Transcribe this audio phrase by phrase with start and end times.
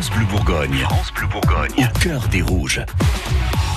[0.00, 0.78] France Bleu Bourgogne.
[0.78, 1.70] France Bleu Bourgogne.
[1.76, 2.80] Au cœur des rouges.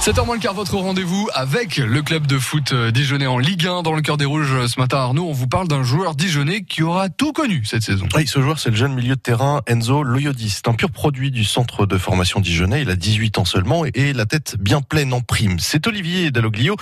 [0.02, 3.68] 7h moins le quart, votre rendez-vous avec le club de foot euh, dijonnais en Ligue
[3.68, 4.68] 1 dans le cœur des rouges.
[4.68, 8.08] Ce matin, Arnaud, on vous parle d'un joueur dijonnais qui aura tout connu cette saison.
[8.16, 10.50] Oui, ce joueur, c'est le jeune milieu de terrain Enzo Loyodis.
[10.50, 12.84] C'est un pur produit du centre de formation dijonnais.
[12.84, 15.60] Il a 18 ans seulement et la tête bien pleine en prime.
[15.60, 16.78] C'est Olivier Dalloglio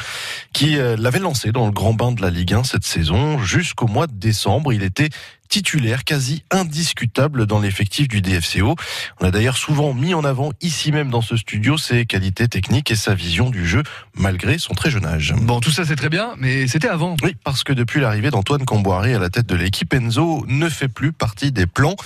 [0.53, 3.39] qui euh, l'avait lancé dans le grand bain de la Ligue 1 cette saison.
[3.39, 5.09] Jusqu'au mois de décembre, il était
[5.51, 8.77] titulaire quasi indiscutable dans l'effectif du DFCO.
[9.19, 12.89] On a d'ailleurs souvent mis en avant ici même dans ce studio ses qualités techniques
[12.89, 13.83] et sa vision du jeu
[14.15, 15.33] malgré son très jeune âge.
[15.41, 17.17] Bon, tout ça c'est très bien, mais c'était avant.
[17.21, 20.87] Oui, parce que depuis l'arrivée d'Antoine Comboiré à la tête de l'équipe, Enzo ne fait
[20.87, 21.97] plus partie des plans.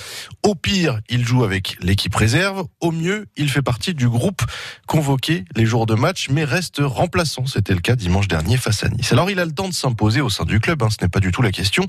[0.42, 2.64] Au pire, il joue avec l'équipe réserve.
[2.80, 4.42] Au mieux, il fait partie du groupe
[4.88, 7.46] convoqué les jours de match, mais reste remplaçant.
[7.46, 9.12] C'était le cas dimanche dernier face à Nice.
[9.12, 11.20] Alors il a le temps de s'imposer au sein du club, hein, ce n'est pas
[11.20, 11.86] du tout la question.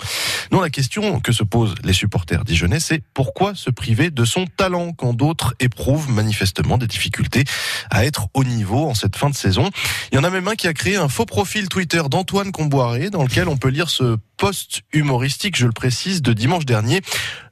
[0.51, 4.45] Non, la question que se posent les supporters dijonnais, c'est pourquoi se priver de son
[4.45, 7.43] talent quand d'autres éprouvent manifestement des difficultés
[7.89, 9.69] à être au niveau en cette fin de saison.
[10.11, 13.09] Il y en a même un qui a créé un faux profil Twitter d'Antoine Comboiré
[13.09, 17.01] dans lequel on peut lire ce post humoristique, je le précise, de dimanche dernier.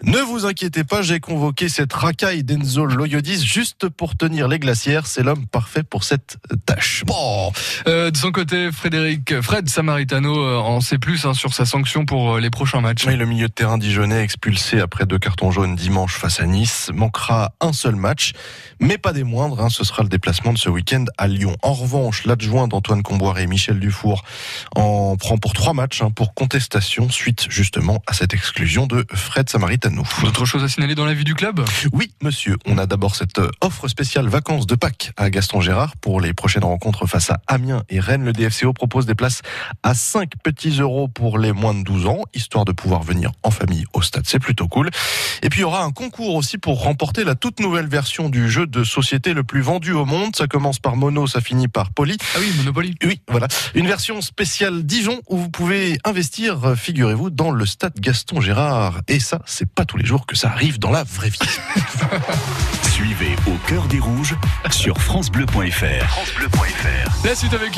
[0.03, 5.07] Ne vous inquiétez pas, j'ai convoqué cette racaille d'Enzo Loyodis juste pour tenir les glacières.
[5.07, 7.03] C'est l'homme parfait pour cette tâche.
[7.05, 7.51] Bon,
[7.87, 12.05] euh, de son côté, Frédéric, Fred Samaritano euh, en sait plus hein, sur sa sanction
[12.05, 13.05] pour euh, les prochains matchs.
[13.07, 16.91] Oui, le milieu de terrain dijonnais expulsé après deux cartons jaunes dimanche face à Nice
[16.93, 18.33] manquera un seul match,
[18.79, 19.59] mais pas des moindres.
[19.61, 21.55] Hein, ce sera le déplacement de ce week-end à Lyon.
[21.63, 24.23] En revanche, l'adjoint d'Antoine Comboiré, Michel Dufour,
[24.75, 26.33] en prend pour trois matchs hein, pour
[26.81, 30.03] suite justement à cette exclusion de Fred Samaritano.
[30.23, 31.63] D'autres choses à signaler dans la vie du club?
[31.91, 32.57] Oui, monsieur.
[32.65, 36.63] On a d'abord cette offre spéciale vacances de Pâques à Gaston Gérard pour les prochaines
[36.63, 38.25] rencontres face à Amiens et Rennes.
[38.25, 39.41] Le DFCO propose des places
[39.83, 43.51] à 5 petits euros pour les moins de 12 ans, histoire de pouvoir venir en
[43.51, 44.23] famille au stade.
[44.25, 44.89] C'est plutôt cool.
[45.41, 48.49] Et puis il y aura un concours aussi pour remporter la toute nouvelle version du
[48.49, 50.35] jeu de société le plus vendu au monde.
[50.35, 52.17] Ça commence par Mono, ça finit par Poly.
[52.35, 52.95] Ah oui, Monopoly.
[53.03, 53.47] Oui, voilà.
[53.73, 59.01] Une version spéciale Dijon où vous pouvez investir figurez-vous, dans le stade Gaston Gérard.
[59.07, 61.39] Et ça, c'est pas tous les jours que ça arrive dans la vraie vie.
[62.91, 64.35] Suivez au cœur des rouges
[64.71, 67.25] sur francebleu.fr.
[67.25, 67.73] La suite avec